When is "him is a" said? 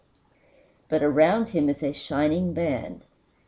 1.49-1.93